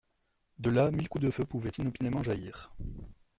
De 0.57 0.71
là 0.71 0.89
mille 0.89 1.07
coups 1.07 1.23
de 1.25 1.29
feu 1.29 1.45
pouvaient 1.45 1.69
inopinément 1.77 2.23
jaillir. 2.23 2.73